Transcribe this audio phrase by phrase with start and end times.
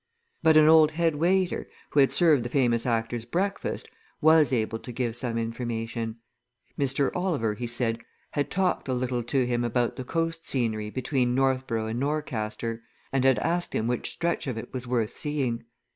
[0.41, 3.87] But an old head waiter, who had served the famous actor's breakfast,
[4.19, 6.15] was able to give some information;
[6.75, 7.11] Mr.
[7.15, 7.99] Oliver, he said,
[8.31, 12.81] had talked a little to him about the coast scenery between Northborough and Norcaster,
[13.13, 15.65] and had asked him which stretch of it was worth seeing.